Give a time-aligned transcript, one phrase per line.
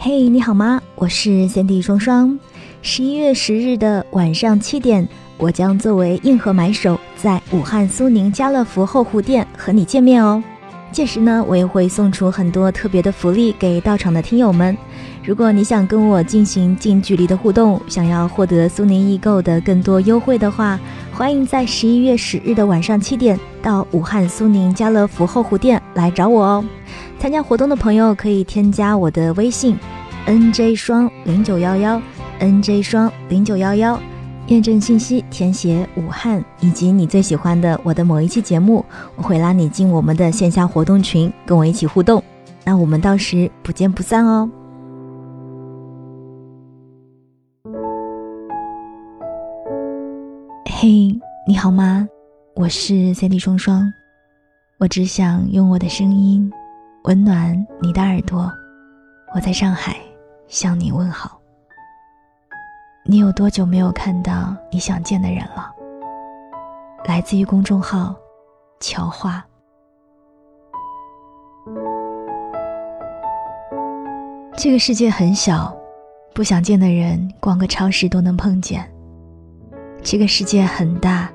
[0.00, 0.80] 嘿，你好吗？
[0.94, 2.38] 我是三 D 双双。
[2.82, 5.06] 十一月十日的晚上七点，
[5.36, 10.40] 我将作为硬核买手，在武汉苏宁家乐福后湖店和你见面哦。
[10.92, 14.78] 届时呢，我也会送出很多特别的福利给到场的听友们。
[15.24, 20.78] 如果你想跟我进行近距离的互动，想要获得苏宁易购的更多优惠的话，
[21.18, 26.64] 欢迎在十一月十日的晚上七点到武汉苏宁家乐福后湖店来找我哦。
[27.18, 29.76] 参加活动的朋友可以添加我的微信
[30.28, 32.00] ，nj 双零九幺幺
[32.38, 33.98] ，nj 双零九幺幺。
[34.46, 38.84] 验证信息，填写武汉以及你最喜欢的我的某一期节目，
[39.16, 42.22] 我会拉你进我们的线下活动群，跟我一起互动。
[42.62, 44.48] 那我们到时不见不散哦。
[50.80, 51.12] 嘿，
[51.44, 52.08] 你好吗？
[52.54, 53.92] 我是 CD 双双，
[54.78, 56.48] 我只想用我的声音
[57.02, 58.48] 温暖你的耳朵。
[59.34, 59.96] 我在上海
[60.46, 61.36] 向你问好。
[63.04, 65.68] 你有多久没有看到你想见的人了？
[67.06, 68.14] 来自于公众号
[68.78, 69.44] “乔话”。
[74.56, 75.76] 这个世界很小，
[76.32, 78.88] 不想见的人逛个超市都能碰见。
[80.02, 81.30] 这个世界很大，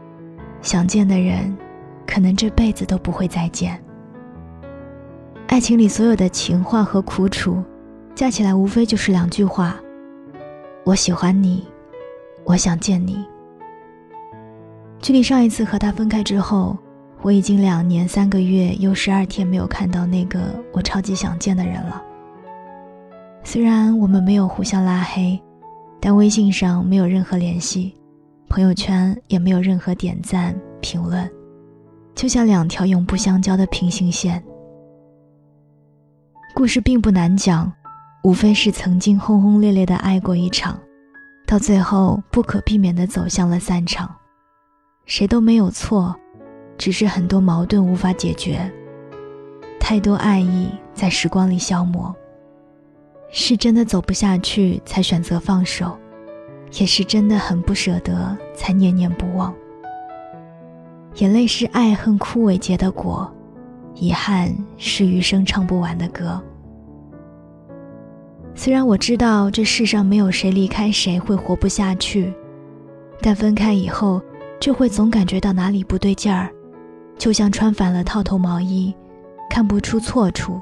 [0.61, 1.55] 想见的人
[2.07, 3.79] 可能这辈子都不会再见。
[5.47, 7.63] 爱情里所有的情话和苦楚，
[8.15, 9.75] 加起来无非就是两句话。
[10.83, 11.67] 我喜欢你，
[12.43, 13.23] 我想见你。
[14.99, 16.77] 距离上一次和他分开之后，
[17.21, 20.39] 我已经两年三个月又十二天没有看到那个
[20.71, 22.01] 我超级想见的人了。
[23.43, 25.39] 虽然我们没有互相拉黑，
[25.99, 27.93] 但微信上没有任何联系，
[28.53, 31.27] 朋友圈也没有任何点赞评论，
[32.13, 34.43] 就像两条永不相交的平行线。
[36.53, 37.73] 故事并不难讲。
[38.23, 40.79] 无非是曾经轰轰烈烈的爱过一场，
[41.47, 44.07] 到最后不可避免的走向了散场，
[45.07, 46.15] 谁都没有错，
[46.77, 48.71] 只是很多矛盾无法解决，
[49.79, 52.15] 太多爱意在时光里消磨。
[53.31, 55.97] 是真的走不下去才选择放手，
[56.73, 59.53] 也是真的很不舍得才念念不忘。
[61.15, 63.31] 眼泪是爱恨枯萎结的果，
[63.93, 66.41] 遗憾是余生唱不完的歌。
[68.55, 72.33] 虽然我知道这世上没有谁离开谁会活不下去，
[73.21, 74.21] 但分开以后
[74.59, 76.51] 就会总感觉到哪里不对劲儿，
[77.17, 78.93] 就像穿反了套头毛衣，
[79.49, 80.59] 看不出错处，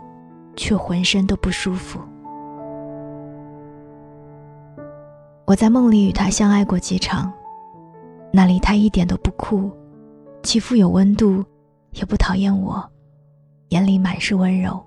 [0.55, 1.99] 却浑身都不舒服。
[5.45, 7.31] 我在梦里与他相爱过几场，
[8.31, 9.69] 那里他一点都不酷，
[10.41, 11.43] 既富有温度，
[11.91, 12.83] 也不讨厌我，
[13.69, 14.81] 眼里满是温柔。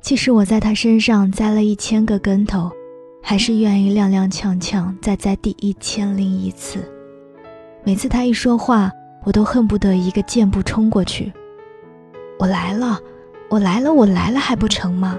[0.00, 2.70] 即使我在他身上栽了一千个跟头，
[3.22, 6.80] 还是愿意踉踉跄跄再栽第一千零一次。
[7.84, 8.90] 每次他一说话，
[9.24, 11.32] 我都恨不得一个箭步冲过去。
[12.40, 12.98] 我来了，
[13.48, 15.16] 我来了，我来了，还不成吗？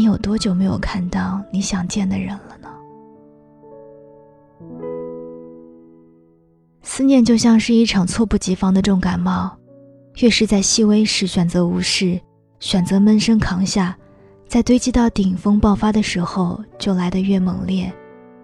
[0.00, 2.70] 你有多久没有看到你想见的人了呢？
[6.80, 9.54] 思念就像是一场猝不及防的重感冒，
[10.22, 12.18] 越是在细微时选择无视，
[12.60, 13.94] 选择闷声扛下，
[14.48, 17.92] 在堆积到顶峰爆发的时候，就来得越猛烈，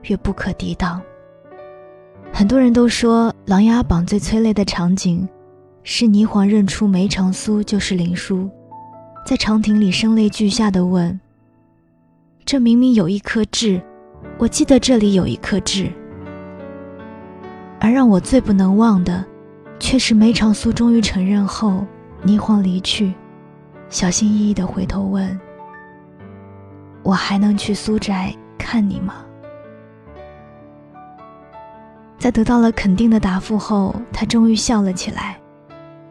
[0.02, 1.00] 越不可抵挡。
[2.34, 5.26] 很多人都说，《琅琊榜》最催泪的场景，
[5.82, 8.46] 是霓凰认出梅长苏就是林殊，
[9.24, 11.18] 在长亭里声泪俱下的问
[12.46, 13.82] ：“这明明有一颗痣，
[14.38, 15.90] 我记得这里有一颗痣。”
[17.80, 19.24] 而让我最不能忘的，
[19.80, 21.84] 却是梅长苏终于承认后，
[22.24, 23.12] 霓凰离去，
[23.90, 25.36] 小心翼翼地回头问
[27.02, 29.16] ：“我还能去苏宅看你吗？”
[32.16, 35.36] 在得到了肯定的答复后，他终于笑了起来，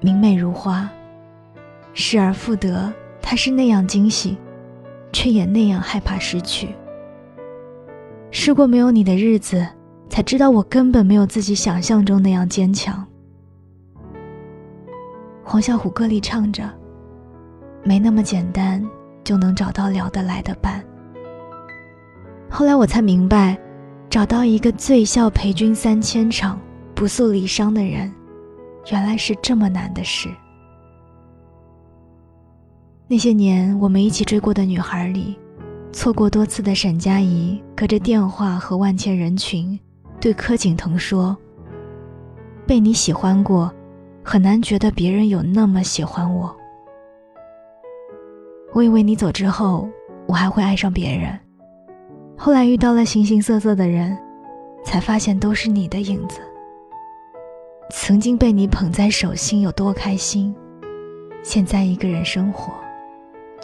[0.01, 0.89] 明媚如花。
[1.93, 4.37] 失而复得，他是那样惊喜，
[5.15, 6.75] 却也那样害怕失去。
[8.31, 9.65] 试过没有你的日子。
[10.07, 13.05] 才知道我根本没有自己想象中那样坚强。
[15.43, 16.63] 黄小琥歌里唱着
[17.83, 18.81] ：“没那么简单
[19.23, 20.81] 就能找到聊得来的伴。”
[22.49, 23.57] 后来我才明白，
[24.09, 26.61] 找到一个醉笑陪君三千场、
[26.93, 28.13] 不诉离殇的人，
[28.91, 30.29] 原来是这么难的事。
[33.07, 35.37] 那些年我们一起追过的女孩里，
[35.91, 39.79] 错过多次的沈佳宜，隔着电话和万千人群。
[40.19, 41.37] 对柯景腾说
[42.65, 43.71] ：“被你喜欢过，
[44.23, 46.55] 很难觉得别人有那么喜欢我。
[48.73, 49.87] 我以为你走之后，
[50.25, 51.37] 我还会爱上别人，
[52.35, 54.17] 后来遇到了形形色色的人，
[54.83, 56.39] 才发现都是你的影子。
[57.91, 60.55] 曾经被你捧在手心有多开心，
[61.43, 62.73] 现在一个人生活，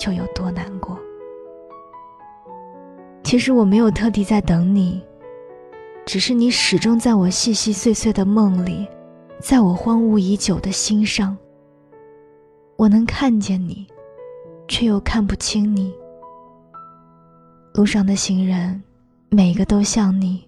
[0.02, 0.98] 就有多难过。
[3.24, 5.00] 其实我没有特地在等你，
[6.08, 8.88] 只是你始终在我细细碎碎的梦里，
[9.40, 11.38] 在我荒芜已久的心上。
[12.78, 13.86] 我能看见你，
[14.68, 15.94] 却又看不清你。
[17.76, 18.82] 路上的行人，
[19.30, 20.44] 每个都像你，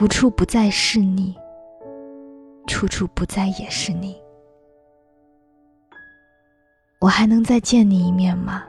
[0.00, 1.36] 无处不在是你。
[2.66, 4.16] 处处不在也是你，
[6.98, 8.64] 我还能再见你一面吗？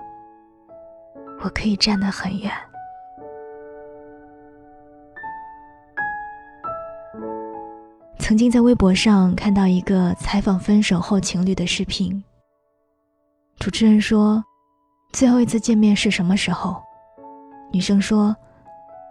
[1.43, 2.51] 我可以站得很远。
[8.19, 12.21] 曾经在微博上看到一个采访分手后情侣的视频，
[13.57, 14.43] 主持人说
[15.13, 16.83] ：“最后一次见面是什么时候？”
[17.71, 18.35] 女生说：“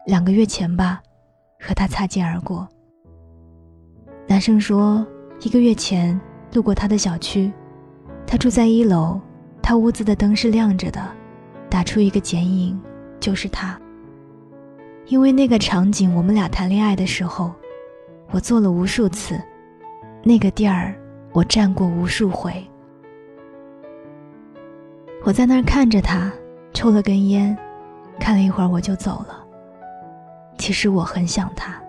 [0.04, 1.00] 两个月前吧，
[1.58, 2.68] 和他擦肩而过。”
[4.28, 5.06] 男生说
[5.40, 6.20] ：“一个月前
[6.52, 7.50] 路过他的小区，
[8.26, 9.20] 他住在一楼，
[9.62, 11.00] 他屋子的灯是亮着的，
[11.70, 12.78] 打出一个剪影，
[13.20, 13.80] 就是他。
[15.06, 17.52] 因为那个场景，我们俩谈恋爱的时候，
[18.30, 19.40] 我做了无数次，
[20.24, 20.94] 那个地儿
[21.32, 22.52] 我站过无数回。
[25.24, 26.32] 我在那儿看着他，
[26.72, 27.56] 抽了根烟，
[28.18, 29.44] 看了一会儿我就走了。
[30.58, 31.80] 其实我很想他，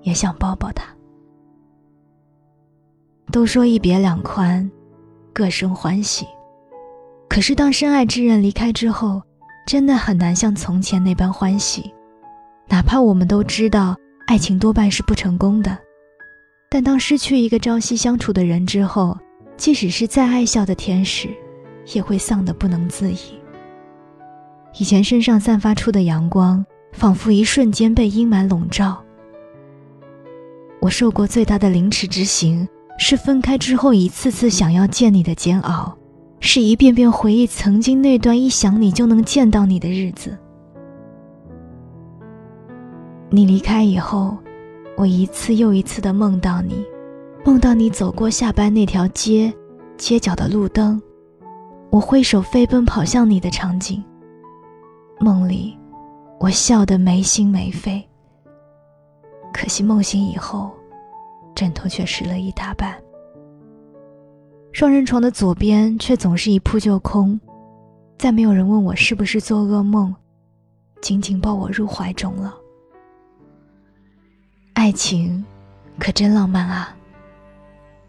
[0.00, 0.84] 也想抱抱他。”
[3.30, 4.68] 都说一别两宽，
[5.32, 6.26] 各生欢喜。
[7.28, 9.22] 可是当深爱之人离开之后，
[9.66, 11.92] 真的很难像从前那般欢喜。
[12.68, 13.96] 哪怕我们都知道
[14.26, 15.78] 爱情多半是不成功的，
[16.70, 19.18] 但当失去一个朝夕相处的人之后，
[19.56, 21.28] 即使是再爱笑的天使，
[21.94, 23.40] 也会丧得不能自已。
[24.78, 29.02] 以前身上散发出的阳光，仿佛一瞬间被阴霾笼罩。
[30.80, 32.68] 我受过最大的凌迟之刑。
[32.98, 35.96] 是分开之后一次次想要见你的煎熬，
[36.40, 40.36] 是一遍遍回忆曾经那段一想你就能见到你的日子。
[43.28, 44.36] 你离开以后，
[44.96, 46.84] 我一次又一次的梦到你，
[47.44, 49.52] 梦到你走过下班那条街，
[49.96, 51.00] 街角的路灯，
[51.90, 54.04] 我挥手飞奔跑向你的场景。
[55.18, 55.76] 梦里，
[56.38, 58.02] 我笑得没心没肺。
[59.52, 60.70] 可惜梦醒以后。
[61.54, 63.00] 枕头却湿了一大半，
[64.72, 67.38] 双人床的左边却总是一铺就空，
[68.18, 70.14] 再没有人问我是不是做噩梦，
[71.00, 72.54] 紧紧抱我入怀中了。
[74.74, 75.44] 爱情，
[75.98, 76.96] 可真浪漫啊！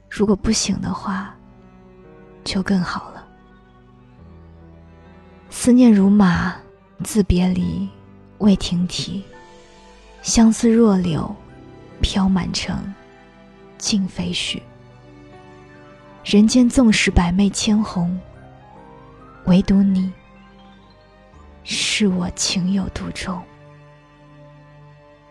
[0.10, 1.36] 如果不醒的话，
[2.44, 3.28] 就更好了。
[5.50, 6.56] 思念如马，
[7.04, 7.88] 自别离
[8.39, 9.24] 未停蹄，
[10.22, 11.36] 相思若柳，
[12.01, 12.75] 飘满城。
[13.84, 14.62] 尽飞絮。
[16.24, 18.18] 人间纵使百媚千红，
[19.44, 20.10] 唯独你，
[21.66, 23.44] 是我情有独钟。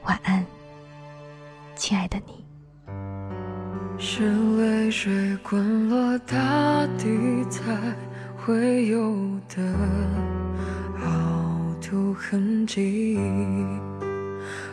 [0.02, 0.44] 晚安，
[1.76, 2.44] 亲爱的你。
[3.98, 6.36] 是泪水滚落大
[6.98, 7.62] 地才
[8.36, 9.16] 会有
[9.48, 9.62] 的
[11.02, 13.16] 凹凸痕迹，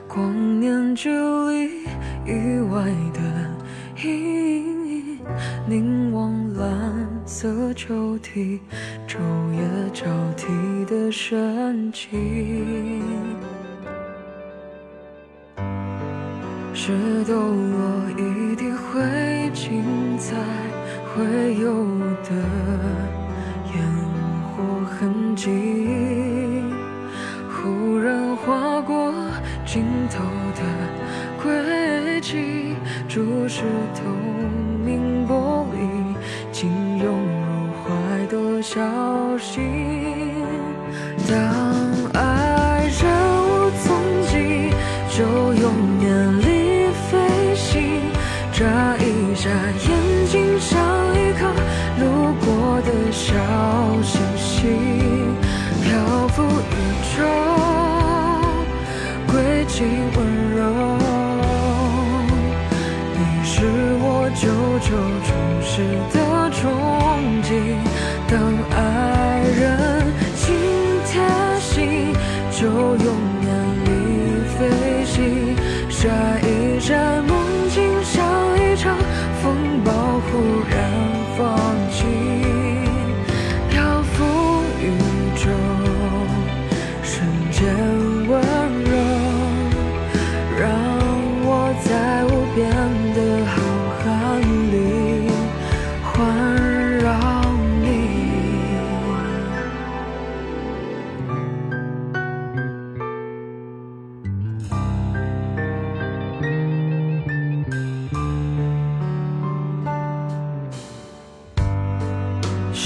[0.05, 1.85] 光年距离
[2.25, 2.83] 以外
[3.13, 3.58] 的。
[4.01, 5.19] 隐隐
[5.67, 6.69] 凝望蓝
[7.25, 8.57] 色抽屉，
[9.05, 9.17] 昼
[9.51, 9.59] 夜
[9.93, 10.05] 交
[10.37, 10.45] 替
[10.85, 13.01] 的深情，
[16.73, 16.93] 是
[17.25, 19.01] 抖落一地灰
[19.53, 20.37] 烬才
[21.13, 21.85] 会有
[22.23, 22.31] 的
[23.75, 23.83] 烟
[24.55, 25.49] 火痕迹，
[27.51, 29.13] 忽然划过
[29.65, 30.23] 尽头
[30.55, 30.63] 的
[31.43, 32.68] 轨迹。
[33.19, 34.01] 注视透
[34.85, 36.15] 明玻璃，
[36.53, 38.79] 请涌入怀的小
[39.37, 39.61] 心。
[41.27, 41.35] 当
[42.13, 43.01] 爱人
[43.43, 43.91] 无踪
[44.25, 44.71] 迹，
[45.09, 45.19] 就
[45.53, 47.99] 用念力飞行。
[48.53, 50.79] 眨一下眼睛，像
[51.13, 51.45] 一颗
[51.99, 53.35] 路过的小
[65.79, 66.18] 重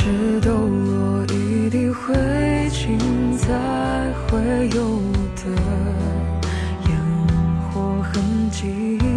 [0.04, 2.14] 是抖落一地灰
[2.70, 3.54] 烬才
[4.28, 4.38] 会
[4.76, 5.00] 有
[5.38, 5.50] 的
[6.90, 7.00] 烟
[7.72, 9.13] 火痕迹。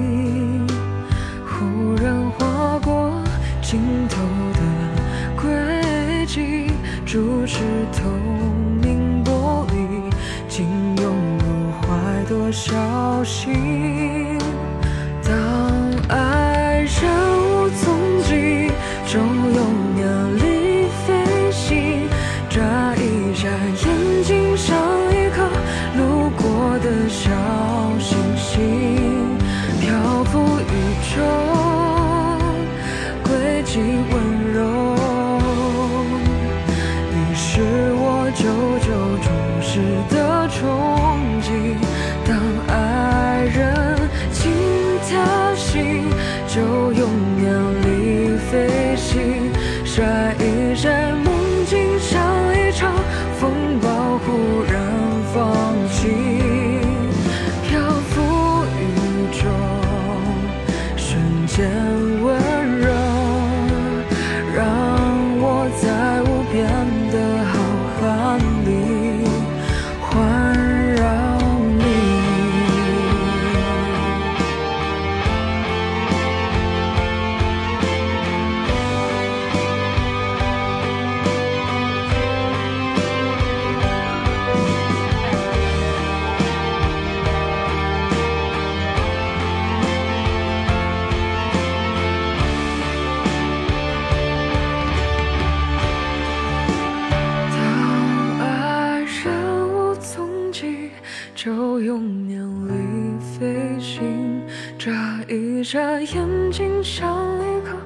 [105.68, 107.76] 眨眼睛，像一颗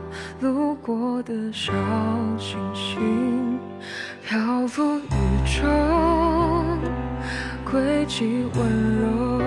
[0.41, 1.73] 路过的小
[2.39, 3.59] 星星，
[4.23, 5.03] 漂浮宇
[5.47, 5.67] 宙，
[7.65, 8.61] 轨迹温
[9.01, 9.41] 柔。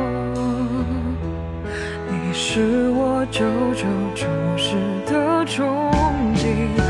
[2.10, 3.86] 你是我久久
[4.16, 4.26] 注
[4.58, 5.92] 视的终
[6.34, 6.83] 极。